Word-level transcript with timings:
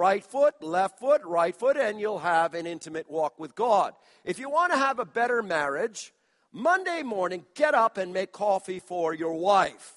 right 0.00 0.24
foot, 0.24 0.54
left 0.62 0.98
foot, 0.98 1.20
right 1.26 1.54
foot, 1.54 1.76
and 1.76 2.00
you'll 2.00 2.20
have 2.20 2.54
an 2.54 2.66
intimate 2.66 3.10
walk 3.10 3.38
with 3.38 3.54
God. 3.54 3.92
If 4.24 4.38
you 4.38 4.48
want 4.48 4.72
to 4.72 4.78
have 4.78 4.98
a 4.98 5.04
better 5.04 5.42
marriage, 5.42 6.14
Monday 6.52 7.02
morning, 7.02 7.44
get 7.54 7.74
up 7.74 7.98
and 7.98 8.10
make 8.10 8.32
coffee 8.32 8.80
for 8.80 9.12
your 9.12 9.34
wife. 9.34 9.92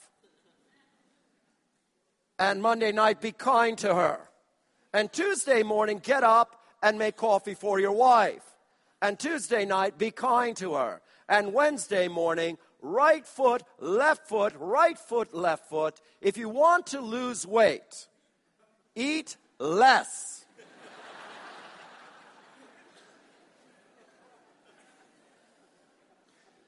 And 2.37 2.61
Monday 2.61 2.91
night, 2.91 3.21
be 3.21 3.31
kind 3.31 3.77
to 3.77 3.95
her. 3.95 4.19
And 4.93 5.09
Tuesday 5.09 5.63
morning, 5.63 5.99
get 6.03 6.21
up 6.21 6.61
and 6.81 6.99
make 6.99 7.15
coffee 7.15 7.53
for 7.53 7.79
your 7.79 7.93
wife. 7.93 8.43
And 9.01 9.17
Tuesday 9.17 9.63
night, 9.63 9.97
be 9.97 10.11
kind 10.11 10.57
to 10.57 10.73
her. 10.73 11.01
And 11.29 11.53
Wednesday 11.53 12.09
morning, 12.09 12.57
right 12.81 13.25
foot, 13.25 13.63
left 13.79 14.27
foot, 14.27 14.53
right 14.57 14.99
foot, 14.99 15.33
left 15.33 15.69
foot. 15.69 16.01
If 16.19 16.35
you 16.37 16.49
want 16.49 16.87
to 16.87 16.99
lose 16.99 17.47
weight, 17.47 18.09
eat 18.95 19.37
less. 19.63 20.33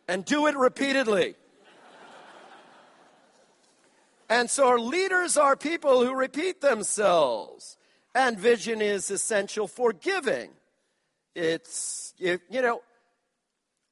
and 0.08 0.24
do 0.24 0.48
it 0.48 0.56
repeatedly. 0.56 1.36
And 4.30 4.50
so 4.50 4.68
our 4.68 4.80
leaders 4.80 5.38
are 5.38 5.56
people 5.56 6.06
who 6.06 6.14
repeat 6.14 6.62
themselves. 6.62 7.78
And 8.14 8.40
vision 8.40 8.82
is 8.82 9.12
essential 9.12 9.68
for 9.68 9.94
giving. 9.94 10.52
It's, 11.36 12.14
you, 12.18 12.40
know, 12.50 12.82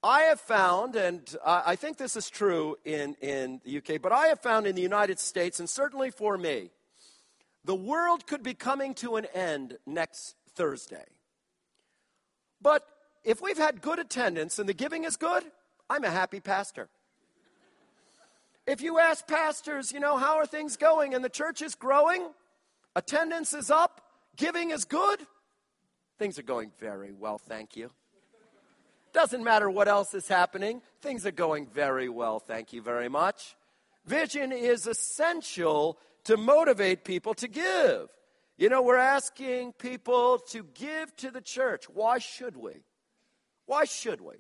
I 0.02 0.22
have 0.22 0.40
found, 0.40 0.95
and 0.95 1.36
I 1.45 1.76
think 1.76 1.98
this 1.98 2.16
is 2.16 2.30
true 2.30 2.78
in, 2.86 3.16
in 3.22 3.59
the 3.66 3.78
UK, 3.78 4.02
but 4.02 4.12
I 4.14 4.28
have 4.28 4.40
found 4.40 4.66
in 4.66 4.76
the 4.76 4.81
United 4.81 5.20
States, 5.20 5.59
and 5.59 5.70
certainly 5.70 6.09
for 6.09 6.38
me, 6.38 6.72
the 7.66 7.76
world 7.76 8.27
could 8.27 8.44
be 8.44 8.53
coming 8.53 8.94
to 8.95 9.16
an 9.16 9.26
end 9.34 9.77
next 9.85 10.35
Thursday. 10.55 11.05
But 12.62 12.86
if 13.23 13.42
we've 13.42 13.58
had 13.58 13.81
good 13.81 14.00
attendance 14.00 14.59
and 14.59 14.67
the 14.67 14.73
giving 14.73 15.03
is 15.03 15.17
good, 15.17 15.44
I'm 15.89 16.03
a 16.03 16.09
happy 16.09 16.39
pastor. 16.39 16.89
If 18.66 18.81
you 18.81 19.00
ask 19.00 19.28
pastors, 19.28 19.92
you 19.92 20.00
know, 20.00 20.17
how 20.17 20.38
are 20.38 20.45
things 20.45 20.78
going 20.78 21.14
and 21.14 21.23
the 21.23 21.30
church 21.30 21.61
is 21.61 21.75
growing, 21.75 22.30
attendance 22.95 23.53
is 23.53 23.70
up, 23.70 24.02
giving 24.38 24.72
is 24.72 24.86
good, 24.86 25.20
things 26.17 26.39
are 26.39 26.44
going 26.44 26.72
very 26.80 27.11
well, 27.11 27.38
thank 27.38 27.75
you. 27.75 27.92
Doesn't 29.14 29.44
matter 29.44 29.70
what 29.70 29.88
else 29.88 30.14
is 30.14 30.27
happening, 30.27 30.81
things 31.02 31.25
are 31.25 31.31
going 31.31 31.67
very 31.67 32.08
well, 32.08 32.39
thank 32.39 32.72
you 32.72 32.81
very 32.81 33.09
much. 33.09 33.55
Vision 34.05 34.52
is 34.52 34.88
essential 34.88 35.98
to 36.26 36.38
motivate 36.38 37.04
people 37.04 37.34
to 37.36 37.48
give. 37.48 38.10
You 38.58 38.70
know, 38.70 38.82
we're 38.82 38.98
asking 38.98 39.74
people 39.74 40.40
to 40.50 40.64
give 40.74 41.16
to 41.18 41.32
the 41.32 41.42
church. 41.42 41.86
Why 41.90 42.20
should 42.20 42.56
we? 42.56 42.84
Why 43.66 43.86
should 43.86 44.22
we? 44.22 44.36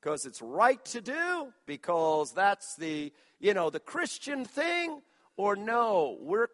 Because 0.00 0.24
it's 0.24 0.40
right 0.40 0.82
to 0.86 1.00
do? 1.00 1.52
Because 1.66 2.32
that's 2.32 2.74
the, 2.76 3.12
you 3.38 3.52
know, 3.52 3.68
the 3.68 3.80
Christian 3.80 4.44
thing? 4.44 5.02
Or 5.36 5.56
no, 5.56 6.16
we're 6.20 6.48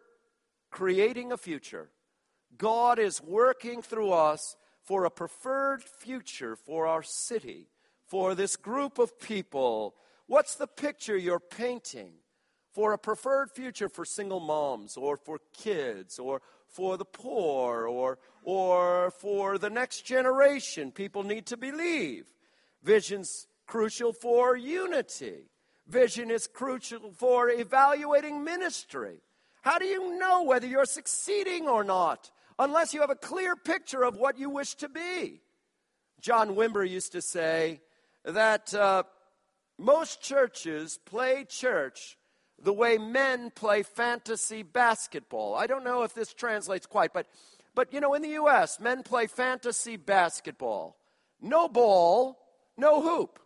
creating 0.69 1.31
a 1.31 1.37
future. 1.37 1.89
God 2.57 2.99
is 2.99 3.21
working 3.21 3.81
through 3.81 4.11
us 4.11 4.55
for 4.83 5.05
a 5.05 5.11
preferred 5.11 5.83
future 5.83 6.55
for 6.55 6.87
our 6.87 7.03
city, 7.03 7.69
for 8.05 8.35
this 8.35 8.55
group 8.55 8.99
of 8.99 9.19
people. 9.19 9.95
What's 10.27 10.55
the 10.55 10.67
picture 10.67 11.17
you're 11.17 11.39
painting 11.39 12.13
for 12.77 12.93
a 12.93 12.97
preferred 12.99 13.49
future 13.49 13.89
for 13.89 14.05
single 14.05 14.39
moms 14.39 14.97
or 14.97 15.17
for 15.17 15.39
kids 15.51 16.19
or 16.19 16.43
for 16.67 16.95
the 16.95 17.05
poor 17.05 17.87
or, 17.87 18.19
or 18.43 19.09
for 19.09 19.57
the 19.57 19.71
next 19.71 20.03
generation? 20.03 20.91
People 20.91 21.23
need 21.23 21.47
to 21.47 21.57
believe. 21.57 22.27
Vision's 22.83 23.47
crucial 23.65 24.13
for 24.13 24.55
unity. 24.55 25.49
Vision 25.87 26.29
is 26.29 26.45
crucial 26.45 27.11
for 27.17 27.49
evaluating 27.49 28.43
ministry. 28.43 29.23
How 29.63 29.79
do 29.79 29.85
you 29.85 30.19
know 30.19 30.43
whether 30.43 30.67
you're 30.67 30.85
succeeding 30.85 31.67
or 31.67 31.83
not? 31.83 32.29
unless 32.59 32.93
you 32.93 33.01
have 33.01 33.09
a 33.09 33.15
clear 33.15 33.55
picture 33.55 34.03
of 34.03 34.15
what 34.15 34.37
you 34.37 34.49
wish 34.49 34.75
to 34.75 34.89
be. 34.89 35.41
John 36.19 36.55
Wimber 36.55 36.89
used 36.89 37.11
to 37.11 37.21
say 37.21 37.81
that 38.25 38.73
uh, 38.73 39.03
most 39.77 40.21
churches 40.21 40.99
play 41.05 41.45
church 41.47 42.16
the 42.61 42.73
way 42.73 42.97
men 42.97 43.51
play 43.51 43.83
fantasy 43.83 44.63
basketball. 44.63 45.55
I 45.55 45.67
don't 45.67 45.83
know 45.83 46.03
if 46.03 46.13
this 46.13 46.33
translates 46.33 46.85
quite, 46.85 47.13
but, 47.13 47.27
but 47.75 47.93
you 47.93 48.01
know, 48.01 48.13
in 48.13 48.21
the 48.21 48.29
U.S., 48.29 48.79
men 48.79 49.03
play 49.03 49.27
fantasy 49.27 49.95
basketball. 49.95 50.97
No 51.41 51.67
ball, 51.67 52.39
no 52.75 53.01
hoop. 53.01 53.39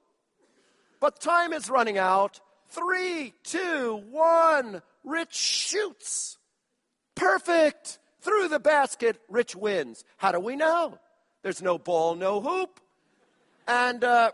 But 1.00 1.20
time 1.20 1.52
is 1.52 1.70
running 1.70 1.98
out. 1.98 2.40
Three, 2.70 3.34
two, 3.44 4.02
one. 4.12 4.82
Rich 5.04 5.34
shoots. 5.34 6.38
Perfect. 7.16 8.00
Through 8.22 8.50
the 8.50 8.60
basket, 8.60 9.20
Rich 9.28 9.56
wins. 9.56 10.06
How 10.18 10.32
do 10.32 10.40
we 10.40 10.56
know? 10.56 10.98
There's 11.42 11.62
no 11.62 11.78
ball, 11.78 12.16
no 12.16 12.40
hoop. 12.40 12.80
And 13.68 14.04
uh, 14.04 14.32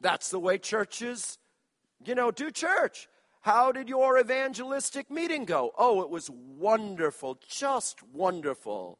that's 0.00 0.30
the 0.30 0.40
way 0.40 0.58
churches, 0.58 1.38
you 2.04 2.14
know, 2.14 2.30
do 2.30 2.50
church. 2.50 3.08
How 3.42 3.72
did 3.72 3.88
your 3.88 4.18
evangelistic 4.18 5.10
meeting 5.10 5.44
go? 5.44 5.72
Oh, 5.76 6.00
it 6.02 6.10
was 6.10 6.30
wonderful, 6.30 7.38
just 7.48 8.00
wonderful. 8.12 8.98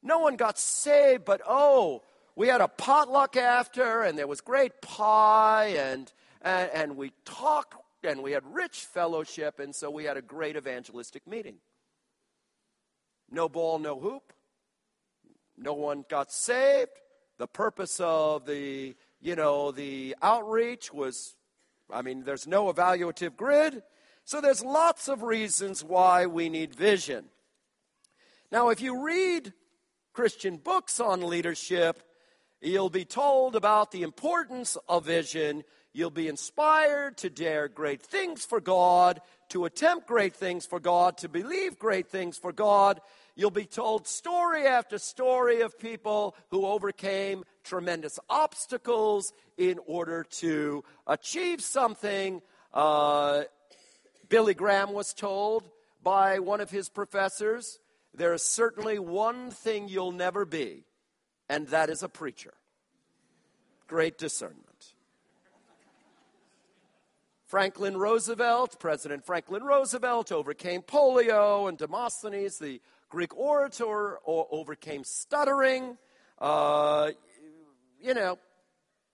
No 0.00 0.20
one 0.20 0.36
got 0.36 0.58
saved, 0.58 1.24
but 1.24 1.40
oh, 1.46 2.02
we 2.36 2.46
had 2.46 2.60
a 2.60 2.68
potluck 2.68 3.36
after, 3.36 4.02
and 4.02 4.16
there 4.16 4.28
was 4.28 4.40
great 4.40 4.80
pie, 4.80 5.74
and, 5.76 6.12
and, 6.40 6.70
and 6.72 6.96
we 6.96 7.12
talked, 7.24 7.74
and 8.04 8.22
we 8.22 8.30
had 8.30 8.44
rich 8.54 8.84
fellowship, 8.84 9.58
and 9.58 9.74
so 9.74 9.90
we 9.90 10.04
had 10.04 10.16
a 10.16 10.22
great 10.22 10.56
evangelistic 10.56 11.26
meeting. 11.26 11.56
No 13.28 13.48
ball, 13.48 13.80
no 13.80 13.98
hoop. 13.98 14.32
No 15.58 15.74
one 15.74 16.04
got 16.08 16.32
saved. 16.32 16.92
The 17.38 17.48
purpose 17.48 17.98
of 18.00 18.46
the, 18.46 18.94
you 19.20 19.34
know, 19.34 19.72
the 19.72 20.14
outreach 20.22 20.94
was, 20.94 21.34
I 21.92 22.02
mean, 22.02 22.24
there's 22.24 22.46
no 22.46 22.72
evaluative 22.72 23.36
grid. 23.36 23.82
So 24.24 24.40
there's 24.40 24.64
lots 24.64 25.08
of 25.08 25.22
reasons 25.22 25.82
why 25.82 26.26
we 26.26 26.48
need 26.48 26.74
vision. 26.74 27.26
Now, 28.52 28.68
if 28.68 28.80
you 28.80 29.04
read 29.04 29.52
Christian 30.12 30.56
books 30.56 31.00
on 31.00 31.22
leadership, 31.22 32.02
you'll 32.60 32.90
be 32.90 33.04
told 33.04 33.56
about 33.56 33.90
the 33.90 34.02
importance 34.02 34.76
of 34.88 35.06
vision. 35.06 35.64
You'll 35.92 36.10
be 36.10 36.28
inspired 36.28 37.16
to 37.18 37.30
dare 37.30 37.68
great 37.68 38.02
things 38.02 38.44
for 38.44 38.60
God, 38.60 39.20
to 39.48 39.64
attempt 39.64 40.06
great 40.06 40.34
things 40.34 40.66
for 40.66 40.78
God, 40.78 41.18
to 41.18 41.28
believe 41.28 41.78
great 41.78 42.08
things 42.08 42.38
for 42.38 42.52
God. 42.52 43.00
You'll 43.40 43.50
be 43.50 43.64
told 43.64 44.06
story 44.06 44.66
after 44.66 44.98
story 44.98 45.62
of 45.62 45.78
people 45.78 46.36
who 46.50 46.66
overcame 46.66 47.44
tremendous 47.64 48.18
obstacles 48.28 49.32
in 49.56 49.78
order 49.86 50.24
to 50.40 50.84
achieve 51.06 51.62
something. 51.62 52.42
Uh, 52.74 53.44
Billy 54.28 54.52
Graham 54.52 54.92
was 54.92 55.14
told 55.14 55.70
by 56.02 56.40
one 56.40 56.60
of 56.60 56.70
his 56.70 56.90
professors 56.90 57.78
there 58.12 58.34
is 58.34 58.42
certainly 58.42 58.98
one 58.98 59.50
thing 59.50 59.88
you'll 59.88 60.12
never 60.12 60.44
be, 60.44 60.84
and 61.48 61.66
that 61.68 61.88
is 61.88 62.02
a 62.02 62.10
preacher. 62.10 62.52
Great 63.86 64.18
discernment. 64.18 64.92
Franklin 67.46 67.96
Roosevelt, 67.96 68.78
President 68.78 69.24
Franklin 69.24 69.64
Roosevelt, 69.64 70.30
overcame 70.30 70.82
polio, 70.82 71.70
and 71.70 71.78
Demosthenes, 71.78 72.58
the 72.58 72.82
Greek 73.10 73.36
orator, 73.36 74.18
overcame 74.24 75.02
stuttering. 75.02 75.98
Uh, 76.38 77.10
you 78.00 78.14
know, 78.14 78.38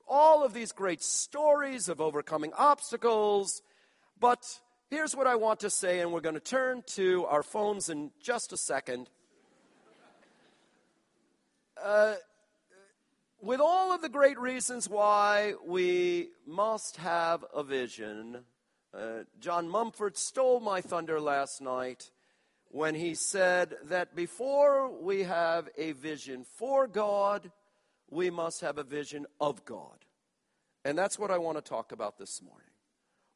all 0.06 0.44
of 0.44 0.52
these 0.52 0.70
great 0.70 1.02
stories 1.02 1.88
of 1.88 2.00
overcoming 2.00 2.52
obstacles. 2.56 3.62
But 4.20 4.60
here's 4.90 5.16
what 5.16 5.26
I 5.26 5.36
want 5.36 5.60
to 5.60 5.70
say, 5.70 6.00
and 6.00 6.12
we're 6.12 6.20
going 6.20 6.34
to 6.34 6.40
turn 6.40 6.84
to 6.88 7.24
our 7.24 7.42
phones 7.42 7.88
in 7.88 8.10
just 8.22 8.52
a 8.52 8.58
second. 8.58 9.08
Uh, 11.82 12.14
with 13.40 13.60
all 13.60 13.94
of 13.94 14.02
the 14.02 14.08
great 14.10 14.38
reasons 14.38 14.90
why 14.90 15.54
we 15.66 16.28
must 16.46 16.98
have 16.98 17.44
a 17.54 17.62
vision, 17.62 18.44
uh, 18.92 19.20
John 19.40 19.68
Mumford 19.70 20.18
stole 20.18 20.60
my 20.60 20.82
thunder 20.82 21.18
last 21.18 21.62
night 21.62 22.10
when 22.76 22.94
he 22.94 23.14
said 23.14 23.74
that 23.84 24.14
before 24.14 24.90
we 24.90 25.22
have 25.22 25.66
a 25.78 25.92
vision 25.92 26.44
for 26.44 26.86
God, 26.86 27.50
we 28.10 28.28
must 28.28 28.60
have 28.60 28.76
a 28.76 28.82
vision 28.82 29.24
of 29.40 29.64
God. 29.64 30.04
And 30.84 30.98
that's 30.98 31.18
what 31.18 31.30
I 31.30 31.38
want 31.38 31.56
to 31.56 31.62
talk 31.62 31.90
about 31.92 32.18
this 32.18 32.42
morning. 32.42 32.68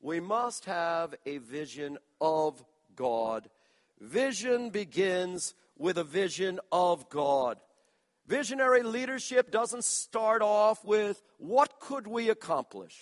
We 0.03 0.21
must 0.21 0.67
have 0.67 1.15
a 1.25 1.39
vision 1.39 1.97
of 2.21 2.63
God. 2.95 3.49
Vision 3.99 4.69
begins 4.69 5.55
with 5.79 5.97
a 5.97 6.05
vision 6.05 6.61
of 6.71 7.09
God. 7.09 7.57
Visionary 8.27 8.83
leadership 8.83 9.51
doesn't 9.51 9.85
start 9.85 10.43
off 10.43 10.85
with 10.85 11.23
what 11.39 11.81
could 11.81 12.07
we 12.07 12.29
accomplish? 12.29 12.99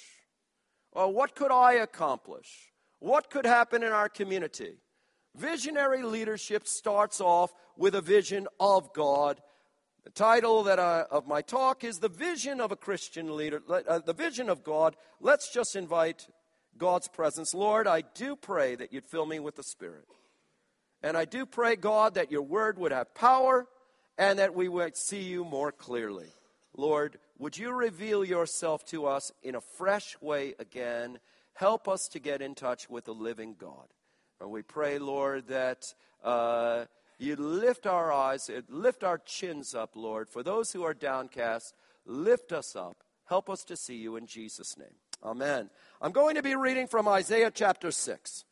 Or 0.93 1.13
what 1.13 1.35
could 1.35 1.51
I 1.51 1.73
accomplish? 1.73 2.71
What 3.01 3.29
could 3.29 3.45
happen 3.45 3.83
in 3.83 3.91
our 3.91 4.09
community? 4.09 4.77
Visionary 5.35 6.03
leadership 6.03 6.67
starts 6.67 7.21
off 7.21 7.53
with 7.77 7.95
a 7.95 8.01
vision 8.01 8.49
of 8.59 8.93
God. 8.93 9.41
The 10.05 10.11
title 10.11 10.63
that 10.65 10.81
I, 10.81 11.03
of 11.11 11.27
my 11.27 11.43
talk 11.43 11.85
is 11.85 11.99
The 11.99 12.09
Vision 12.09 12.61
of 12.61 12.73
a 12.73 12.77
Christian 12.77 13.37
Leader, 13.37 13.63
uh, 13.69 13.99
the 13.99 14.15
Vision 14.15 14.49
of 14.49 14.65
God. 14.65 14.97
Let's 15.21 15.53
just 15.53 15.77
invite 15.77 16.27
God's 16.79 17.09
presence. 17.09 17.55
Lord, 17.55 17.87
I 17.87 18.03
do 18.15 18.35
pray 18.35 18.75
that 18.77 18.93
you'd 18.93 19.07
fill 19.07 19.27
me 19.27 19.39
with 19.39 19.57
the 19.57 19.63
Spirit. 19.63 20.07
And 21.03 21.17
I 21.17 21.25
do 21.25 21.47
pray, 21.47 21.77
God, 21.77 22.15
that 22.15 22.33
your 22.33 22.43
word 22.43 22.79
would 22.79 22.93
have 22.93 23.15
power 23.15 23.67
and 24.17 24.39
that 24.39 24.55
we 24.55 24.69
would 24.69 24.97
see 24.97 25.23
you 25.23 25.45
more 25.45 25.71
clearly. 25.71 26.33
Lord, 26.77 27.19
would 27.39 27.57
you 27.57 27.73
reveal 27.73 28.25
yourself 28.25 28.85
to 28.87 29.07
us 29.07 29.31
in 29.43 29.55
a 29.55 29.61
fresh 29.61 30.17
way 30.21 30.55
again? 30.59 31.19
Help 31.55 31.89
us 31.89 32.09
to 32.09 32.19
get 32.19 32.41
in 32.41 32.55
touch 32.55 32.89
with 32.89 33.05
the 33.05 33.15
living 33.15 33.57
God. 33.59 33.89
We 34.45 34.63
pray, 34.63 34.99
Lord, 34.99 35.49
that 35.49 35.93
uh, 36.23 36.85
you 37.19 37.37
lift 37.37 37.87
our 37.87 38.13
eyes, 38.13 38.51
lift 38.69 39.03
our 39.03 39.19
chins 39.19 39.75
up, 39.75 39.97
Lord. 39.97 40.29
For 40.29 40.43
those 40.43 40.73
who 40.73 40.85
are 40.85 40.95
downcast, 40.95 41.75
lift 42.07 42.53
us 42.53 42.77
up. 42.77 43.03
Help 43.25 43.51
us 43.51 43.65
to 43.65 43.77
see 43.77 43.97
you 43.97 44.17
in 44.17 44.27
Jesus' 44.27 44.79
name. 44.79 44.95
Amen. 45.23 45.71
I'm 46.01 46.13
going 46.13 46.37
to 46.37 46.43
be 46.43 46.55
reading 46.55 46.87
from 46.87 47.09
Isaiah 47.09 47.51
chapter 47.51 47.91
6. 47.91 48.45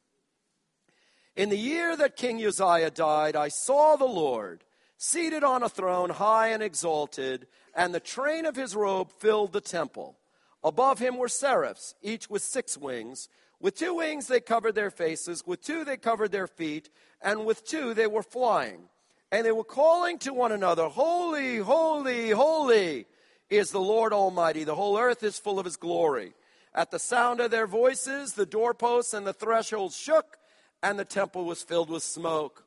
In 1.37 1.51
the 1.51 1.57
year 1.57 1.97
that 1.97 2.17
King 2.17 2.45
Uzziah 2.45 2.91
died, 2.91 3.37
I 3.37 3.49
saw 3.49 3.97
the 3.97 4.05
Lord 4.05 4.65
seated 4.99 5.45
on 5.45 5.63
a 5.63 5.69
throne, 5.69 6.11
high 6.11 6.49
and 6.49 6.63
exalted, 6.63 7.47
and 7.75 7.95
the 7.95 8.01
train 8.01 8.47
of 8.47 8.57
his 8.57 8.75
robe 8.75 9.11
filled 9.13 9.53
the 9.53 9.61
temple. 9.61 10.19
Above 10.65 10.99
him 10.99 11.17
were 11.17 11.29
seraphs, 11.29 11.95
each 12.03 12.29
with 12.29 12.43
six 12.43 12.77
wings. 12.77 13.29
With 13.61 13.75
two 13.75 13.95
wings 13.95 14.27
they 14.27 14.41
covered 14.41 14.75
their 14.75 14.91
faces, 14.91 15.43
with 15.47 15.63
two 15.63 15.85
they 15.85 15.97
covered 15.97 16.33
their 16.33 16.47
feet, 16.47 16.91
and 17.23 17.47
with 17.47 17.65
two 17.65 17.95
they 17.95 18.07
were 18.07 18.23
flying. 18.23 18.89
And 19.33 19.45
they 19.45 19.53
were 19.53 19.65
calling 19.65 20.19
to 20.21 20.33
one 20.33 20.53
another, 20.53 20.89
Holy, 20.89 21.59
holy, 21.59 22.31
holy 22.31 23.07
is 23.51 23.71
the 23.71 23.81
Lord 23.81 24.13
Almighty. 24.13 24.65
The 24.65 24.75
whole 24.75 24.99
earth 24.99 25.23
is 25.23 25.39
full 25.39 25.59
of 25.59 25.65
his 25.65 25.77
glory. 25.77 26.35
At 26.75 26.91
the 26.91 26.99
sound 26.99 27.41
of 27.41 27.51
their 27.51 27.67
voices, 27.67 28.35
the 28.35 28.47
doorposts 28.47 29.15
and 29.15 29.27
the 29.27 29.33
thresholds 29.33 29.97
shook, 29.97 30.37
and 30.83 30.99
the 30.99 31.05
temple 31.05 31.45
was 31.45 31.63
filled 31.63 31.89
with 31.89 32.03
smoke. 32.03 32.65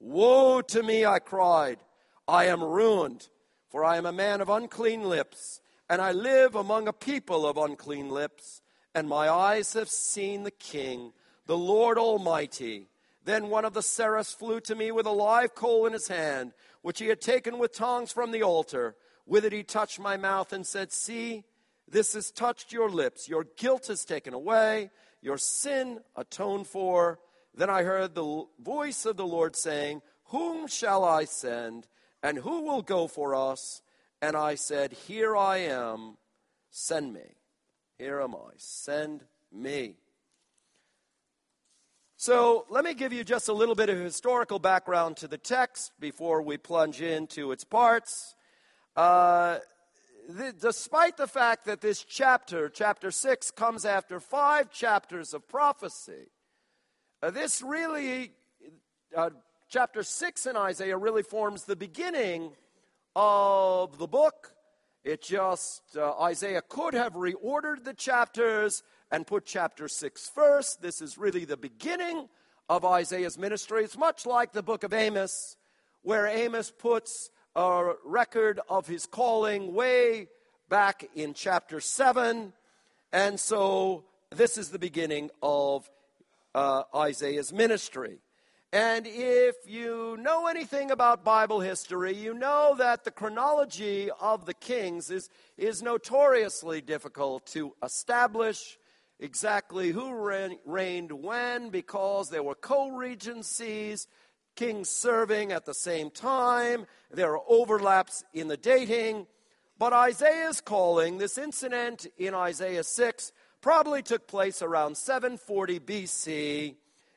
Woe 0.00 0.60
to 0.60 0.82
me, 0.82 1.06
I 1.06 1.18
cried. 1.18 1.78
I 2.28 2.44
am 2.44 2.62
ruined, 2.62 3.28
for 3.70 3.84
I 3.84 3.96
am 3.96 4.04
a 4.04 4.12
man 4.12 4.40
of 4.42 4.50
unclean 4.50 5.02
lips, 5.08 5.60
and 5.88 6.02
I 6.02 6.12
live 6.12 6.54
among 6.54 6.86
a 6.86 6.92
people 6.92 7.46
of 7.46 7.56
unclean 7.56 8.10
lips, 8.10 8.60
and 8.94 9.08
my 9.08 9.28
eyes 9.28 9.72
have 9.74 9.88
seen 9.88 10.42
the 10.42 10.50
King, 10.50 11.12
the 11.46 11.58
Lord 11.58 11.98
Almighty. 11.98 12.88
Then 13.24 13.48
one 13.50 13.64
of 13.64 13.74
the 13.74 13.82
seraphs 13.82 14.32
flew 14.32 14.60
to 14.60 14.74
me 14.74 14.90
with 14.90 15.06
a 15.06 15.10
live 15.10 15.54
coal 15.54 15.86
in 15.86 15.92
his 15.92 16.08
hand, 16.08 16.52
which 16.82 16.98
he 16.98 17.08
had 17.08 17.20
taken 17.20 17.58
with 17.58 17.74
tongs 17.74 18.12
from 18.12 18.30
the 18.30 18.42
altar. 18.42 18.96
With 19.26 19.44
it 19.44 19.52
he 19.52 19.62
touched 19.62 20.00
my 20.00 20.16
mouth 20.16 20.52
and 20.52 20.66
said, 20.66 20.92
See, 20.92 21.44
this 21.86 22.14
has 22.14 22.30
touched 22.30 22.72
your 22.72 22.90
lips. 22.90 23.28
Your 23.28 23.46
guilt 23.56 23.90
is 23.90 24.04
taken 24.04 24.34
away, 24.34 24.90
your 25.20 25.38
sin 25.38 26.00
atoned 26.16 26.66
for. 26.66 27.18
Then 27.54 27.70
I 27.70 27.82
heard 27.82 28.14
the 28.14 28.44
voice 28.60 29.04
of 29.04 29.16
the 29.16 29.26
Lord 29.26 29.56
saying, 29.56 30.02
Whom 30.26 30.66
shall 30.66 31.04
I 31.04 31.24
send, 31.24 31.86
and 32.22 32.38
who 32.38 32.62
will 32.62 32.82
go 32.82 33.08
for 33.08 33.34
us? 33.34 33.82
And 34.20 34.36
I 34.36 34.54
said, 34.54 34.92
Here 34.92 35.36
I 35.36 35.58
am, 35.58 36.16
send 36.70 37.12
me. 37.12 37.37
Here 37.98 38.20
am 38.20 38.36
I, 38.36 38.52
send 38.58 39.24
me. 39.52 39.96
So 42.16 42.64
let 42.70 42.84
me 42.84 42.94
give 42.94 43.12
you 43.12 43.24
just 43.24 43.48
a 43.48 43.52
little 43.52 43.74
bit 43.74 43.88
of 43.88 43.98
historical 43.98 44.60
background 44.60 45.16
to 45.16 45.26
the 45.26 45.36
text 45.36 45.90
before 45.98 46.40
we 46.42 46.58
plunge 46.58 47.00
into 47.00 47.50
its 47.50 47.64
parts. 47.64 48.36
Uh, 48.94 49.58
despite 50.60 51.16
the 51.16 51.26
fact 51.26 51.64
that 51.64 51.80
this 51.80 52.04
chapter, 52.04 52.68
chapter 52.68 53.10
6, 53.10 53.50
comes 53.50 53.84
after 53.84 54.20
five 54.20 54.70
chapters 54.70 55.34
of 55.34 55.48
prophecy, 55.48 56.30
uh, 57.20 57.30
this 57.30 57.62
really, 57.62 58.30
uh, 59.16 59.30
chapter 59.68 60.04
6 60.04 60.46
in 60.46 60.56
Isaiah 60.56 60.96
really 60.96 61.24
forms 61.24 61.64
the 61.64 61.74
beginning 61.74 62.52
of 63.16 63.98
the 63.98 64.06
book. 64.06 64.52
It 65.04 65.22
just, 65.22 65.96
uh, 65.96 66.20
Isaiah 66.20 66.62
could 66.62 66.94
have 66.94 67.14
reordered 67.14 67.84
the 67.84 67.94
chapters 67.94 68.82
and 69.10 69.26
put 69.26 69.46
chapter 69.46 69.88
6 69.88 70.28
first. 70.28 70.82
This 70.82 71.00
is 71.00 71.16
really 71.16 71.44
the 71.44 71.56
beginning 71.56 72.28
of 72.68 72.84
Isaiah's 72.84 73.38
ministry. 73.38 73.84
It's 73.84 73.96
much 73.96 74.26
like 74.26 74.52
the 74.52 74.62
book 74.62 74.84
of 74.84 74.92
Amos, 74.92 75.56
where 76.02 76.26
Amos 76.26 76.70
puts 76.70 77.30
a 77.56 77.92
record 78.04 78.60
of 78.68 78.86
his 78.86 79.06
calling 79.06 79.72
way 79.72 80.28
back 80.68 81.08
in 81.14 81.32
chapter 81.32 81.80
7. 81.80 82.52
And 83.12 83.40
so 83.40 84.04
this 84.30 84.58
is 84.58 84.68
the 84.68 84.78
beginning 84.78 85.30
of 85.42 85.90
uh, 86.54 86.82
Isaiah's 86.94 87.52
ministry. 87.52 88.18
And 88.72 89.06
if 89.06 89.56
you 89.66 90.18
know 90.20 90.46
anything 90.46 90.90
about 90.90 91.24
Bible 91.24 91.60
history, 91.60 92.14
you 92.14 92.34
know 92.34 92.74
that 92.76 93.02
the 93.02 93.10
chronology 93.10 94.10
of 94.20 94.44
the 94.44 94.52
kings 94.52 95.10
is, 95.10 95.30
is 95.56 95.82
notoriously 95.82 96.82
difficult 96.82 97.46
to 97.46 97.74
establish 97.82 98.78
exactly 99.18 99.90
who 99.90 100.12
reigned 100.66 101.12
when 101.12 101.70
because 101.70 102.28
there 102.28 102.42
were 102.42 102.54
co 102.54 102.90
regencies, 102.90 104.06
kings 104.54 104.90
serving 104.90 105.50
at 105.50 105.64
the 105.64 105.72
same 105.72 106.10
time, 106.10 106.84
there 107.10 107.32
are 107.32 107.42
overlaps 107.48 108.22
in 108.34 108.48
the 108.48 108.58
dating. 108.58 109.26
But 109.78 109.94
Isaiah's 109.94 110.60
calling, 110.60 111.16
this 111.16 111.38
incident 111.38 112.06
in 112.18 112.34
Isaiah 112.34 112.84
6, 112.84 113.32
probably 113.62 114.02
took 114.02 114.26
place 114.26 114.60
around 114.60 114.98
740 114.98 115.80
BC. 115.80 116.74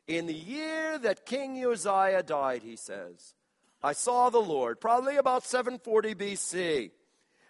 In 0.07 0.25
the 0.25 0.33
year 0.33 0.97
that 0.99 1.25
King 1.25 1.63
Uzziah 1.63 2.23
died, 2.23 2.63
he 2.63 2.75
says, 2.75 3.33
I 3.83 3.93
saw 3.93 4.29
the 4.29 4.39
Lord, 4.39 4.79
probably 4.79 5.17
about 5.17 5.43
740 5.43 6.15
BC. 6.15 6.91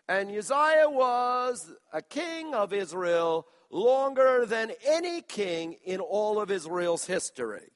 And 0.08 0.30
Uzziah 0.30 0.90
was 0.90 1.72
a 1.94 2.02
king 2.02 2.54
of 2.54 2.74
Israel 2.74 3.48
longer 3.70 4.46
than 4.46 4.72
any 4.86 5.22
king 5.22 5.78
in 5.84 6.00
all 6.00 6.40
of 6.40 6.52
Israel's 6.52 7.06
history. 7.06 7.72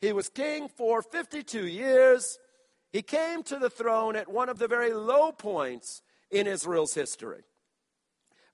He 0.00 0.12
was 0.12 0.28
king 0.28 0.68
for 0.68 1.02
52 1.02 1.66
years. 1.66 2.38
He 2.92 3.02
came 3.02 3.42
to 3.44 3.56
the 3.56 3.70
throne 3.70 4.16
at 4.16 4.28
one 4.28 4.48
of 4.48 4.58
the 4.58 4.68
very 4.68 4.92
low 4.92 5.32
points 5.32 6.02
in 6.30 6.46
Israel's 6.46 6.94
history. 6.94 7.42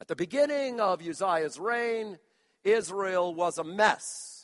At 0.01 0.09
the 0.09 0.17
beginning 0.17 0.81
of 0.81 1.07
Uzziah's 1.07 1.59
reign, 1.59 2.19
Israel 2.65 3.35
was 3.35 3.59
a 3.59 3.65
mess. 3.65 4.38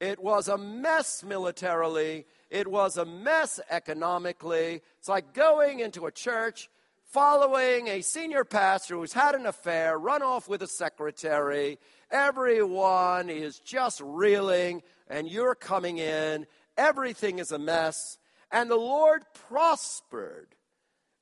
It 0.00 0.20
was 0.20 0.48
a 0.48 0.58
mess 0.58 1.22
militarily. 1.22 2.26
It 2.50 2.66
was 2.68 2.96
a 2.96 3.04
mess 3.04 3.60
economically. 3.70 4.82
It's 4.98 5.08
like 5.08 5.34
going 5.34 5.80
into 5.80 6.06
a 6.06 6.12
church, 6.12 6.68
following 7.04 7.88
a 7.88 8.02
senior 8.02 8.44
pastor 8.44 8.96
who's 8.96 9.12
had 9.12 9.34
an 9.34 9.46
affair, 9.46 9.98
run 9.98 10.22
off 10.22 10.48
with 10.48 10.62
a 10.62 10.66
secretary. 10.66 11.78
Everyone 12.10 13.30
is 13.30 13.60
just 13.60 14.00
reeling, 14.04 14.82
and 15.08 15.28
you're 15.28 15.54
coming 15.54 15.98
in. 15.98 16.46
Everything 16.76 17.38
is 17.38 17.52
a 17.52 17.58
mess. 17.58 18.18
And 18.50 18.70
the 18.70 18.76
Lord 18.76 19.22
prospered 19.48 20.54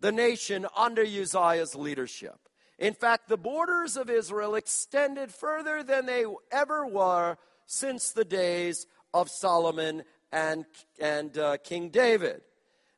the 0.01 0.13
nation 0.13 0.67
under 0.77 1.03
Uzziah's 1.03 1.75
leadership. 1.75 2.49
In 2.79 2.95
fact, 2.95 3.29
the 3.29 3.37
borders 3.37 3.97
of 3.97 4.11
Israel 4.11 4.55
extended 4.55 5.33
further 5.33 5.83
than 5.83 6.07
they 6.07 6.25
ever 6.51 6.87
were 6.87 7.37
since 7.67 8.11
the 8.11 8.25
days 8.25 8.87
of 9.15 9.31
Solomon 9.31 10.05
and, 10.31 10.65
and 10.99 11.37
uh, 11.37 11.57
King 11.59 11.91
David. 11.91 12.43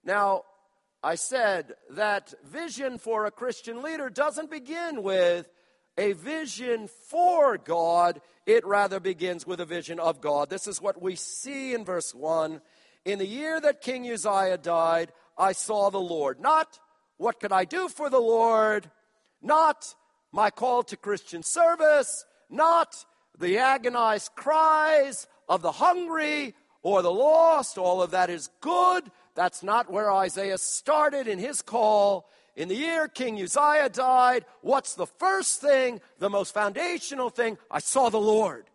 Now, 0.04 0.42
I 1.02 1.16
said 1.16 1.74
that 1.90 2.34
vision 2.44 2.98
for 2.98 3.26
a 3.26 3.30
Christian 3.30 3.82
leader 3.82 4.08
doesn't 4.08 4.50
begin 4.50 5.02
with 5.02 5.48
a 5.96 6.12
vision 6.12 6.88
for 7.08 7.56
God, 7.56 8.20
it 8.46 8.66
rather 8.66 8.98
begins 8.98 9.46
with 9.46 9.60
a 9.60 9.64
vision 9.64 10.00
of 10.00 10.20
God. 10.20 10.50
This 10.50 10.66
is 10.66 10.82
what 10.82 11.00
we 11.00 11.14
see 11.14 11.72
in 11.72 11.84
verse 11.84 12.12
1. 12.14 12.60
In 13.04 13.18
the 13.18 13.26
year 13.26 13.60
that 13.60 13.80
King 13.80 14.10
Uzziah 14.10 14.58
died, 14.58 15.12
I 15.38 15.52
saw 15.52 15.90
the 15.90 16.00
Lord. 16.00 16.40
Not 16.40 16.80
what 17.16 17.38
could 17.38 17.52
I 17.52 17.64
do 17.64 17.88
for 17.88 18.10
the 18.10 18.20
Lord? 18.20 18.90
not 19.44 19.94
my 20.32 20.50
call 20.50 20.82
to 20.84 20.96
Christian 20.96 21.42
service, 21.42 22.24
not 22.50 23.04
the 23.38 23.58
agonized 23.58 24.34
cries 24.34 25.26
of 25.48 25.62
the 25.62 25.72
hungry 25.72 26.54
or 26.82 27.02
the 27.02 27.12
lost. 27.12 27.78
All 27.78 28.02
of 28.02 28.12
that 28.12 28.30
is 28.30 28.50
good, 28.60 29.10
That's 29.34 29.62
not 29.64 29.90
where 29.90 30.12
Isaiah 30.12 30.58
started 30.58 31.26
in 31.26 31.38
his 31.38 31.60
call. 31.60 32.28
In 32.54 32.68
the 32.68 32.76
year 32.76 33.08
King 33.08 33.40
Uzziah 33.42 33.88
died, 33.88 34.44
what's 34.60 34.94
the 34.94 35.06
first 35.06 35.60
thing, 35.60 36.00
the 36.20 36.30
most 36.30 36.54
foundational 36.54 37.30
thing? 37.30 37.58
I 37.68 37.80
saw 37.80 38.10
the 38.10 38.20
Lord. 38.20 38.70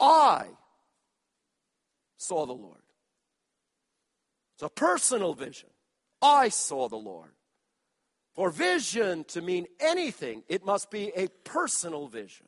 I 0.00 0.46
saw 2.16 2.46
the 2.46 2.54
Lord. 2.54 2.80
It's 4.54 4.62
a 4.62 4.68
personal 4.70 5.34
vision. 5.34 5.68
I 6.22 6.48
saw 6.48 6.88
the 6.88 6.96
Lord. 6.96 7.32
For 8.34 8.50
vision 8.50 9.24
to 9.28 9.40
mean 9.40 9.66
anything, 9.78 10.42
it 10.48 10.64
must 10.64 10.90
be 10.90 11.12
a 11.14 11.28
personal 11.44 12.08
vision. 12.08 12.46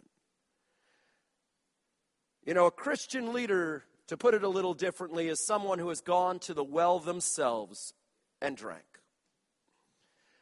You 2.45 2.55
know, 2.55 2.67
a 2.67 2.73
Christian 2.73 3.33
leader, 3.33 3.85
to 4.09 4.17
put 4.17 4.35
it 4.35 4.43
a 4.43 4.49
little 4.49 4.75
differently, 4.75 5.29
is 5.29 5.45
someone 5.47 5.79
who 5.79 5.89
has 5.89 6.01
gone 6.01 6.39
to 6.41 6.55
the 6.55 6.65
well 6.65 6.99
themselves 6.99 7.95
and 8.41 8.57
drank. 8.57 8.85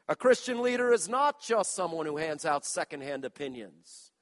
A 0.09 0.17
Christian 0.17 0.61
leader 0.61 0.93
is 0.93 1.09
not 1.09 1.41
just 1.41 1.75
someone 1.75 2.05
who 2.05 2.19
hands 2.19 2.45
out 2.45 2.67
secondhand 2.67 3.25
opinions. 3.25 4.13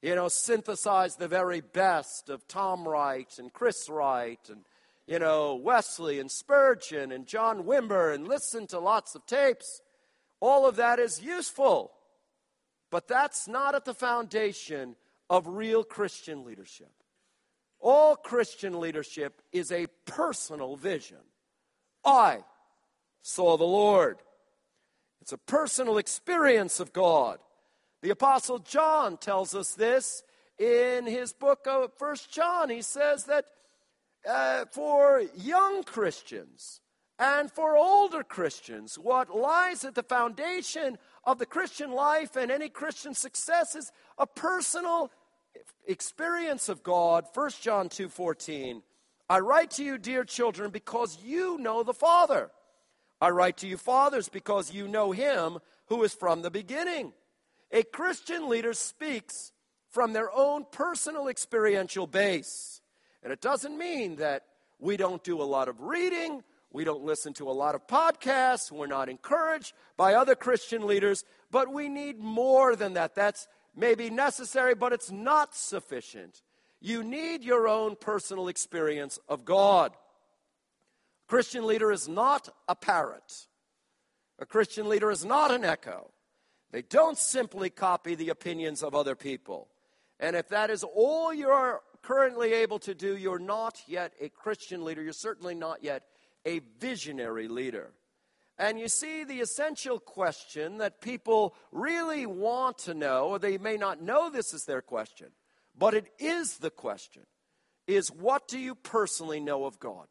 You 0.00 0.16
know, 0.16 0.26
synthesize 0.26 1.14
the 1.14 1.28
very 1.28 1.60
best 1.60 2.28
of 2.28 2.48
Tom 2.48 2.86
Wright 2.86 3.32
and 3.38 3.52
Chris 3.52 3.88
Wright 3.88 4.40
and, 4.48 4.64
you 5.06 5.20
know, 5.20 5.54
Wesley 5.54 6.18
and 6.18 6.28
Spurgeon 6.28 7.12
and 7.12 7.26
John 7.28 7.62
Wimber 7.62 8.12
and 8.12 8.26
listen 8.26 8.66
to 8.68 8.80
lots 8.80 9.14
of 9.14 9.26
tapes. 9.26 9.80
All 10.42 10.66
of 10.66 10.74
that 10.74 10.98
is 10.98 11.22
useful. 11.22 11.92
But 12.90 13.06
that's 13.06 13.46
not 13.46 13.76
at 13.76 13.84
the 13.84 13.94
foundation 13.94 14.96
of 15.30 15.46
real 15.46 15.84
Christian 15.84 16.44
leadership. 16.44 16.90
All 17.78 18.16
Christian 18.16 18.80
leadership 18.80 19.40
is 19.52 19.70
a 19.70 19.86
personal 20.04 20.74
vision. 20.74 21.22
I 22.04 22.40
saw 23.22 23.56
the 23.56 23.64
Lord. 23.64 24.18
It's 25.20 25.32
a 25.32 25.38
personal 25.38 25.96
experience 25.96 26.80
of 26.80 26.92
God. 26.92 27.38
The 28.02 28.10
Apostle 28.10 28.58
John 28.58 29.18
tells 29.18 29.54
us 29.54 29.74
this 29.74 30.24
in 30.58 31.06
his 31.06 31.32
book 31.32 31.68
of 31.68 31.92
First 31.96 32.32
John. 32.32 32.68
He 32.68 32.82
says 32.82 33.26
that 33.26 33.44
uh, 34.28 34.64
for 34.72 35.22
young 35.36 35.84
Christians 35.84 36.81
and 37.22 37.52
for 37.52 37.76
older 37.76 38.24
Christians, 38.24 38.98
what 38.98 39.32
lies 39.32 39.84
at 39.84 39.94
the 39.94 40.02
foundation 40.02 40.98
of 41.22 41.38
the 41.38 41.46
Christian 41.46 41.92
life 41.92 42.34
and 42.34 42.50
any 42.50 42.68
Christian 42.68 43.14
success 43.14 43.76
is 43.76 43.92
a 44.18 44.26
personal 44.26 45.08
experience 45.86 46.68
of 46.68 46.82
God, 46.82 47.26
1 47.32 47.50
John 47.60 47.88
2:14, 47.88 48.82
I 49.30 49.38
write 49.38 49.70
to 49.72 49.84
you 49.84 49.98
dear 49.98 50.24
children 50.24 50.72
because 50.72 51.22
you 51.22 51.58
know 51.58 51.84
the 51.84 51.94
Father. 51.94 52.50
I 53.20 53.30
write 53.30 53.58
to 53.58 53.68
you 53.68 53.76
fathers 53.76 54.28
because 54.28 54.72
you 54.72 54.88
know 54.88 55.12
him 55.12 55.60
who 55.86 56.02
is 56.02 56.12
from 56.12 56.42
the 56.42 56.50
beginning. 56.50 57.14
A 57.70 57.84
Christian 57.84 58.48
leader 58.48 58.74
speaks 58.74 59.52
from 59.90 60.12
their 60.12 60.32
own 60.32 60.66
personal 60.72 61.28
experiential 61.28 62.08
base. 62.08 62.80
And 63.22 63.32
it 63.32 63.40
doesn't 63.40 63.78
mean 63.78 64.16
that 64.16 64.42
we 64.80 64.96
don't 64.96 65.22
do 65.22 65.40
a 65.40 65.44
lot 65.44 65.68
of 65.68 65.80
reading, 65.82 66.42
we 66.72 66.84
don't 66.84 67.04
listen 67.04 67.34
to 67.34 67.50
a 67.50 67.52
lot 67.52 67.74
of 67.74 67.86
podcasts, 67.86 68.72
we're 68.72 68.86
not 68.86 69.08
encouraged 69.08 69.74
by 69.96 70.14
other 70.14 70.34
Christian 70.34 70.86
leaders, 70.86 71.24
but 71.50 71.72
we 71.72 71.88
need 71.88 72.18
more 72.18 72.74
than 72.74 72.94
that. 72.94 73.14
That's 73.14 73.46
maybe 73.76 74.10
necessary, 74.10 74.74
but 74.74 74.92
it's 74.92 75.10
not 75.10 75.54
sufficient. 75.54 76.42
You 76.80 77.02
need 77.02 77.44
your 77.44 77.68
own 77.68 77.96
personal 77.96 78.48
experience 78.48 79.18
of 79.28 79.44
God. 79.44 79.92
A 79.92 81.28
Christian 81.28 81.66
leader 81.66 81.92
is 81.92 82.08
not 82.08 82.48
a 82.68 82.74
parrot. 82.74 83.46
A 84.38 84.46
Christian 84.46 84.88
leader 84.88 85.10
is 85.10 85.24
not 85.24 85.50
an 85.50 85.64
echo. 85.64 86.10
They 86.72 86.82
don't 86.82 87.18
simply 87.18 87.70
copy 87.70 88.14
the 88.14 88.30
opinions 88.30 88.82
of 88.82 88.94
other 88.94 89.14
people. 89.14 89.68
And 90.18 90.34
if 90.34 90.48
that 90.48 90.70
is 90.70 90.84
all 90.84 91.32
you're 91.34 91.82
currently 92.02 92.52
able 92.54 92.78
to 92.80 92.94
do, 92.94 93.16
you're 93.16 93.38
not 93.38 93.82
yet 93.86 94.14
a 94.20 94.28
Christian 94.30 94.84
leader. 94.84 95.02
You're 95.02 95.12
certainly 95.12 95.54
not 95.54 95.84
yet 95.84 96.02
a 96.44 96.60
visionary 96.78 97.48
leader. 97.48 97.90
And 98.58 98.78
you 98.78 98.88
see, 98.88 99.24
the 99.24 99.40
essential 99.40 99.98
question 99.98 100.78
that 100.78 101.00
people 101.00 101.54
really 101.72 102.26
want 102.26 102.78
to 102.78 102.94
know, 102.94 103.28
or 103.28 103.38
they 103.38 103.58
may 103.58 103.76
not 103.76 104.02
know 104.02 104.30
this 104.30 104.52
is 104.52 104.64
their 104.64 104.82
question, 104.82 105.28
but 105.76 105.94
it 105.94 106.06
is 106.18 106.58
the 106.58 106.70
question, 106.70 107.22
is 107.86 108.08
what 108.08 108.46
do 108.46 108.58
you 108.58 108.74
personally 108.74 109.40
know 109.40 109.64
of 109.64 109.80
God? 109.80 110.06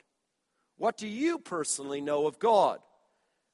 What 0.78 0.98
do 0.98 1.08
you 1.08 1.38
personally 1.38 2.02
know 2.02 2.26
of 2.26 2.40
God? 2.40 2.80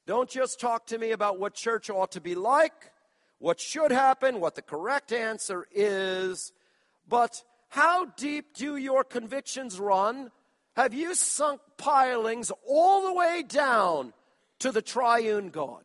Don't 0.05 0.29
just 0.29 0.59
talk 0.59 0.87
to 0.87 0.97
me 0.97 1.11
about 1.11 1.37
what 1.37 1.53
church 1.53 1.89
ought 1.89 2.13
to 2.13 2.21
be 2.21 2.33
like, 2.33 2.91
what 3.39 3.59
should 3.59 3.91
happen, 3.91 4.39
what 4.39 4.55
the 4.55 4.61
correct 4.61 5.11
answer 5.11 5.67
is, 5.71 6.53
but 7.07 7.43
how 7.67 8.05
deep 8.05 8.55
do 8.55 8.77
your 8.77 9.03
convictions 9.03 9.79
run? 9.79 10.31
Have 10.75 10.93
you 10.93 11.13
sunk 11.13 11.59
pilings 11.77 12.51
all 12.67 13.03
the 13.03 13.13
way 13.13 13.43
down 13.47 14.13
to 14.59 14.71
the 14.71 14.81
triune 14.81 15.49
God, 15.49 15.83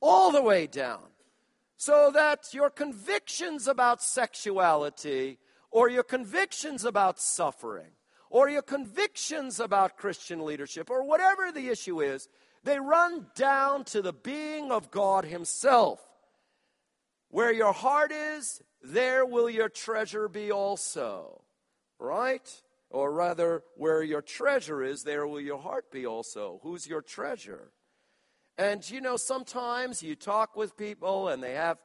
all 0.00 0.30
the 0.30 0.42
way 0.42 0.66
down, 0.66 1.02
so 1.76 2.10
that 2.14 2.54
your 2.54 2.70
convictions 2.70 3.66
about 3.66 4.02
sexuality, 4.02 5.38
or 5.70 5.88
your 5.90 6.04
convictions 6.04 6.84
about 6.84 7.18
suffering, 7.18 7.90
or 8.30 8.48
your 8.48 8.62
convictions 8.62 9.60
about 9.60 9.96
Christian 9.96 10.44
leadership, 10.44 10.90
or 10.90 11.04
whatever 11.04 11.50
the 11.50 11.68
issue 11.68 12.00
is, 12.00 12.28
they 12.62 12.78
run 12.78 13.26
down 13.34 13.84
to 13.84 14.00
the 14.00 14.12
being 14.12 14.70
of 14.70 14.90
God 14.90 15.24
Himself. 15.24 16.00
Where 17.28 17.52
your 17.52 17.72
heart 17.72 18.12
is, 18.12 18.62
there 18.82 19.26
will 19.26 19.50
your 19.50 19.68
treasure 19.68 20.28
be 20.28 20.52
also. 20.52 21.42
Right? 21.98 22.62
Or 22.94 23.10
rather, 23.10 23.64
where 23.74 24.04
your 24.04 24.22
treasure 24.22 24.80
is, 24.80 25.02
there 25.02 25.26
will 25.26 25.40
your 25.40 25.58
heart 25.58 25.90
be 25.90 26.06
also. 26.06 26.60
Who's 26.62 26.86
your 26.86 27.02
treasure? 27.02 27.72
And 28.56 28.88
you 28.88 29.00
know, 29.00 29.16
sometimes 29.16 30.00
you 30.00 30.14
talk 30.14 30.54
with 30.54 30.76
people 30.76 31.26
and 31.26 31.42
they 31.42 31.54
have 31.54 31.78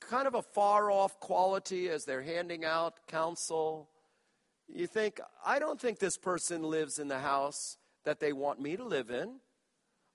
kind 0.00 0.26
of 0.26 0.34
a 0.34 0.42
far 0.42 0.90
off 0.90 1.18
quality 1.18 1.88
as 1.88 2.04
they're 2.04 2.20
handing 2.20 2.62
out 2.62 3.06
counsel. 3.08 3.88
You 4.68 4.86
think, 4.86 5.18
I 5.46 5.58
don't 5.58 5.80
think 5.80 5.98
this 5.98 6.18
person 6.18 6.62
lives 6.62 6.98
in 6.98 7.08
the 7.08 7.20
house 7.20 7.78
that 8.04 8.20
they 8.20 8.34
want 8.34 8.60
me 8.60 8.76
to 8.76 8.84
live 8.84 9.08
in. 9.08 9.40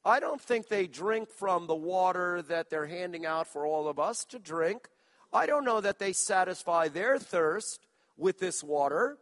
I 0.05 0.19
don't 0.19 0.39
think 0.39 0.67
they 0.67 0.85
drink 0.85 1.31
from 1.31 1.65
the 1.65 1.73
water 1.73 2.43
that 2.43 2.69
they're 2.69 2.85
handing 2.85 3.25
out 3.25 3.47
for 3.47 3.65
all 3.65 3.87
of 3.87 3.97
us 3.97 4.25
to 4.25 4.37
drink. 4.37 4.89
I 5.33 5.47
don't 5.47 5.65
know 5.65 5.81
that 5.81 5.97
they 5.97 6.13
satisfy 6.13 6.87
their 6.87 7.17
thirst 7.17 7.87
with 8.15 8.37
this 8.37 8.63
water. 8.63 9.17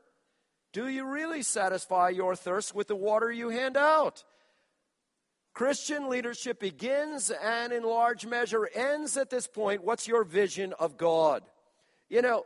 Do 0.78 0.88
you 0.88 1.06
really 1.06 1.42
satisfy 1.42 2.10
your 2.10 2.36
thirst 2.36 2.76
with 2.76 2.88
the 2.88 2.96
water 2.96 3.32
you 3.32 3.50
hand 3.50 3.76
out? 3.76 4.24
Christian 5.56 6.08
leadership 6.08 6.60
begins 6.60 7.32
and 7.32 7.74
in 7.74 7.82
large 7.82 8.28
measure 8.28 8.70
ends 8.76 9.18
at 9.18 9.32
this 9.32 9.48
point. 9.48 9.84
What's 9.84 10.08
your 10.08 10.24
vision 10.24 10.74
of 10.80 10.96
God? 10.96 11.42
You 12.10 12.22
know, 12.22 12.44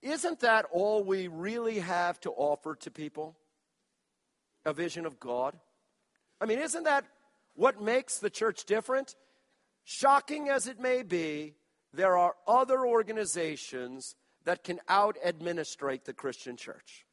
isn't 0.00 0.40
that 0.40 0.64
all 0.72 1.04
we 1.04 1.28
really 1.28 1.80
have 1.80 2.18
to 2.20 2.30
offer 2.30 2.76
to 2.76 2.90
people? 2.90 3.36
A 4.64 4.72
vision 4.72 5.04
of 5.04 5.20
God? 5.20 5.54
I 6.40 6.46
mean, 6.46 6.60
isn't 6.60 6.84
that 6.84 7.04
what 7.56 7.82
makes 7.82 8.20
the 8.20 8.30
church 8.30 8.64
different? 8.64 9.16
Shocking 9.84 10.48
as 10.48 10.66
it 10.66 10.80
may 10.80 11.02
be, 11.02 11.56
there 11.92 12.16
are 12.16 12.36
other 12.48 12.86
organizations 12.86 14.16
that 14.44 14.64
can 14.64 14.80
out 14.88 15.16
administrate 15.24 16.04
the 16.04 16.12
Christian 16.12 16.56
church. 16.56 17.06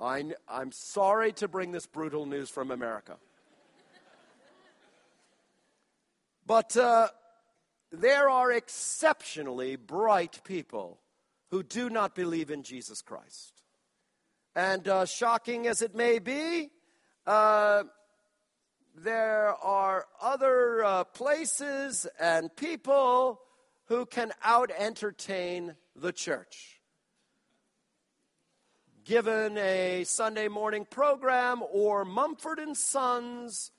I, 0.00 0.24
I'm 0.48 0.72
sorry 0.72 1.32
to 1.34 1.48
bring 1.48 1.72
this 1.72 1.86
brutal 1.86 2.24
news 2.24 2.48
from 2.48 2.70
America. 2.70 3.16
But 6.46 6.76
uh, 6.76 7.08
there 7.92 8.28
are 8.28 8.50
exceptionally 8.50 9.76
bright 9.76 10.40
people 10.42 11.00
who 11.50 11.62
do 11.62 11.90
not 11.90 12.14
believe 12.14 12.50
in 12.50 12.62
Jesus 12.62 13.02
Christ. 13.02 13.62
And 14.54 14.88
uh, 14.88 15.04
shocking 15.04 15.66
as 15.66 15.82
it 15.82 15.94
may 15.94 16.18
be, 16.18 16.70
uh, 17.26 17.84
there 18.96 19.54
are 19.62 20.06
other 20.20 20.84
uh, 20.84 21.04
places 21.04 22.06
and 22.18 22.54
people 22.56 23.40
who 23.90 24.06
can 24.06 24.32
out 24.42 24.70
entertain 24.78 25.74
the 25.94 26.12
church 26.12 26.80
given 29.04 29.58
a 29.58 30.04
Sunday 30.04 30.46
morning 30.48 30.86
program 30.88 31.60
or 31.72 32.04
Mumford 32.04 32.60
and 32.60 32.76
Sons, 32.76 33.72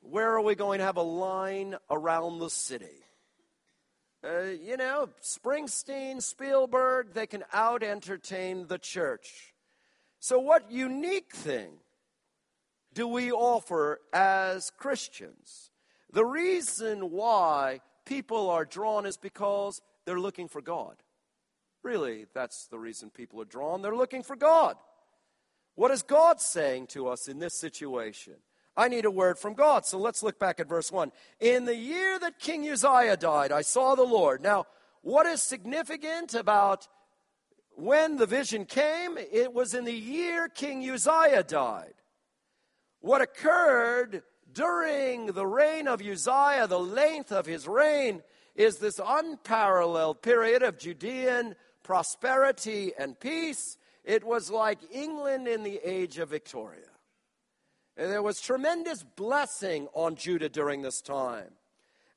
where 0.00 0.30
are 0.32 0.40
we 0.40 0.54
going 0.54 0.78
to 0.78 0.84
have 0.84 0.96
a 0.96 1.02
line 1.02 1.74
around 1.90 2.38
the 2.38 2.48
city? 2.48 2.86
uh, 4.24 4.42
you 4.42 4.76
know, 4.76 5.08
Springsteen, 5.22 6.22
Spielberg, 6.22 7.14
they 7.14 7.26
can 7.26 7.42
out 7.52 7.82
entertain 7.82 8.66
the 8.68 8.78
church. 8.78 9.54
So, 10.18 10.38
what 10.38 10.70
unique 10.70 11.34
thing 11.34 11.70
do 12.92 13.08
we 13.08 13.32
offer 13.32 14.00
as 14.12 14.70
Christians? 14.76 15.70
The 16.12 16.24
reason 16.24 17.10
why 17.10 17.80
people 18.04 18.50
are 18.50 18.64
drawn 18.64 19.06
is 19.06 19.16
because 19.16 19.80
they're 20.04 20.20
looking 20.20 20.48
for 20.48 20.60
God. 20.60 20.96
Really, 21.82 22.26
that's 22.34 22.66
the 22.66 22.78
reason 22.78 23.10
people 23.10 23.40
are 23.40 23.46
drawn. 23.46 23.82
They're 23.82 23.96
looking 23.96 24.22
for 24.22 24.36
God. 24.36 24.76
What 25.76 25.90
is 25.90 26.02
God 26.02 26.40
saying 26.40 26.88
to 26.88 27.08
us 27.08 27.28
in 27.28 27.38
this 27.38 27.54
situation? 27.54 28.34
I 28.76 28.88
need 28.88 29.04
a 29.04 29.10
word 29.10 29.38
from 29.38 29.54
God. 29.54 29.86
So 29.86 29.98
let's 29.98 30.22
look 30.22 30.38
back 30.38 30.60
at 30.60 30.68
verse 30.68 30.92
1. 30.92 31.12
In 31.40 31.64
the 31.64 31.76
year 31.76 32.18
that 32.18 32.38
King 32.38 32.68
Uzziah 32.68 33.16
died, 33.16 33.52
I 33.52 33.62
saw 33.62 33.94
the 33.94 34.02
Lord. 34.02 34.42
Now, 34.42 34.66
what 35.02 35.26
is 35.26 35.42
significant 35.42 36.34
about 36.34 36.88
when 37.76 38.16
the 38.16 38.26
vision 38.26 38.64
came? 38.64 39.16
It 39.16 39.52
was 39.52 39.74
in 39.74 39.84
the 39.84 39.92
year 39.92 40.48
King 40.48 40.88
Uzziah 40.88 41.44
died. 41.44 41.94
What 43.00 43.22
occurred 43.22 44.22
during 44.52 45.26
the 45.26 45.46
reign 45.46 45.88
of 45.88 46.00
Uzziah, 46.00 46.66
the 46.66 46.78
length 46.78 47.32
of 47.32 47.46
his 47.46 47.66
reign, 47.66 48.22
is 48.54 48.78
this 48.78 49.00
unparalleled 49.04 50.22
period 50.22 50.62
of 50.62 50.78
Judean 50.78 51.54
prosperity 51.82 52.92
and 52.98 53.18
peace. 53.18 53.78
It 54.04 54.24
was 54.24 54.50
like 54.50 54.78
England 54.92 55.48
in 55.48 55.62
the 55.62 55.80
age 55.84 56.18
of 56.18 56.30
Victoria. 56.30 56.86
And 57.96 58.10
there 58.10 58.22
was 58.22 58.40
tremendous 58.40 59.02
blessing 59.02 59.88
on 59.92 60.16
Judah 60.16 60.48
during 60.48 60.82
this 60.82 61.00
time. 61.00 61.50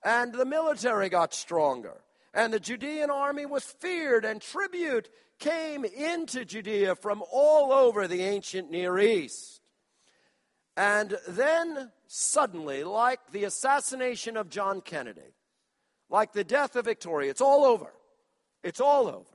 And 0.03 0.33
the 0.33 0.45
military 0.45 1.09
got 1.09 1.33
stronger. 1.33 2.01
And 2.33 2.53
the 2.53 2.59
Judean 2.59 3.09
army 3.09 3.45
was 3.45 3.63
feared, 3.63 4.25
and 4.25 4.41
tribute 4.41 5.09
came 5.39 5.85
into 5.85 6.45
Judea 6.45 6.95
from 6.95 7.23
all 7.31 7.71
over 7.71 8.07
the 8.07 8.23
ancient 8.23 8.71
Near 8.71 8.97
East. 8.97 9.61
And 10.75 11.17
then, 11.27 11.91
suddenly, 12.15 12.83
like 12.83 13.19
the 13.31 13.43
assassination 13.45 14.37
of 14.37 14.49
John 14.49 14.81
Kennedy, 14.81 15.35
like 16.09 16.33
the 16.33 16.43
death 16.43 16.75
of 16.75 16.85
Victoria, 16.85 17.29
it's 17.29 17.41
all 17.41 17.65
over. 17.65 17.91
It's 18.63 18.81
all 18.81 19.07
over. 19.07 19.29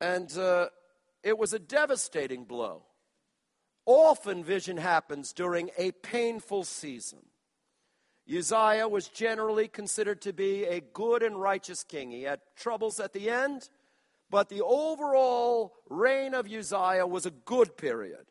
And 0.00 0.36
uh, 0.36 0.68
it 1.22 1.38
was 1.38 1.52
a 1.52 1.58
devastating 1.58 2.44
blow 2.44 2.82
Often 3.86 4.44
vision 4.44 4.78
happens 4.78 5.32
during 5.32 5.70
a 5.76 5.92
painful 5.92 6.64
season. 6.64 7.20
Uzziah 8.26 8.88
was 8.88 9.08
generally 9.08 9.68
considered 9.68 10.22
to 10.22 10.32
be 10.32 10.64
a 10.64 10.80
good 10.80 11.22
and 11.22 11.38
righteous 11.38 11.84
king. 11.84 12.10
He 12.10 12.22
had 12.22 12.40
troubles 12.56 12.98
at 12.98 13.12
the 13.12 13.28
end, 13.28 13.68
but 14.30 14.48
the 14.48 14.62
overall 14.62 15.74
reign 15.90 16.32
of 16.32 16.50
Uzziah 16.50 17.06
was 17.06 17.26
a 17.26 17.30
good 17.30 17.76
period. 17.76 18.24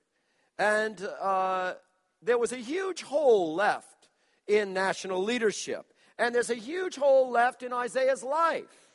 And 0.58 1.08
uh, 1.22 1.74
there 2.22 2.38
was 2.38 2.52
a 2.52 2.58
huge 2.58 3.04
hole 3.04 3.54
left 3.54 4.10
in 4.48 4.74
national 4.74 5.24
leadership. 5.24 5.94
And 6.18 6.34
there's 6.34 6.50
a 6.50 6.56
huge 6.56 6.96
hole 6.96 7.30
left 7.32 7.64
in 7.64 7.74
Isaiah's 7.74 8.24
life. 8.24 8.90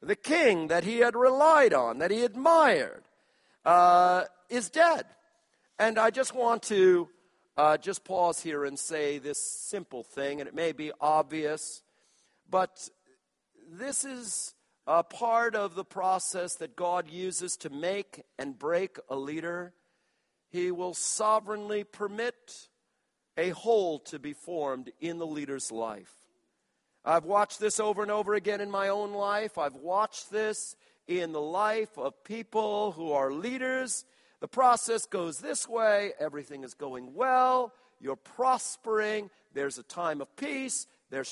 The 0.00 0.16
king 0.16 0.68
that 0.68 0.84
he 0.84 0.98
had 0.98 1.16
relied 1.16 1.72
on, 1.72 1.98
that 1.98 2.10
he 2.10 2.24
admired, 2.24 3.04
uh, 3.64 4.24
is 4.48 4.70
dead. 4.70 5.06
And 5.78 5.98
I 5.98 6.10
just 6.10 6.34
want 6.34 6.62
to 6.64 7.08
uh, 7.56 7.76
just 7.76 8.04
pause 8.04 8.40
here 8.40 8.64
and 8.64 8.78
say 8.78 9.18
this 9.18 9.40
simple 9.40 10.02
thing, 10.02 10.40
and 10.40 10.48
it 10.48 10.54
may 10.54 10.72
be 10.72 10.92
obvious, 11.00 11.82
but 12.50 12.88
this 13.70 14.04
is 14.04 14.54
a 14.86 15.02
part 15.02 15.54
of 15.54 15.74
the 15.74 15.84
process 15.84 16.54
that 16.56 16.76
God 16.76 17.08
uses 17.08 17.56
to 17.58 17.70
make 17.70 18.22
and 18.38 18.58
break 18.58 18.98
a 19.08 19.16
leader. 19.16 19.72
He 20.54 20.70
will 20.70 20.94
sovereignly 20.94 21.82
permit 21.82 22.68
a 23.36 23.50
hole 23.50 23.98
to 23.98 24.20
be 24.20 24.34
formed 24.34 24.92
in 25.00 25.18
the 25.18 25.26
leader's 25.26 25.72
life. 25.72 26.12
I've 27.04 27.24
watched 27.24 27.58
this 27.58 27.80
over 27.80 28.02
and 28.02 28.10
over 28.12 28.34
again 28.34 28.60
in 28.60 28.70
my 28.70 28.86
own 28.86 29.14
life. 29.14 29.58
I've 29.58 29.74
watched 29.74 30.30
this 30.30 30.76
in 31.08 31.32
the 31.32 31.40
life 31.40 31.98
of 31.98 32.22
people 32.22 32.92
who 32.92 33.10
are 33.10 33.32
leaders. 33.32 34.04
The 34.38 34.46
process 34.46 35.06
goes 35.06 35.40
this 35.40 35.68
way. 35.68 36.12
Everything 36.20 36.62
is 36.62 36.74
going 36.74 37.14
well, 37.14 37.72
you're 38.00 38.14
prospering, 38.14 39.30
there's 39.54 39.78
a 39.78 39.82
time 39.82 40.20
of 40.20 40.36
peace, 40.36 40.86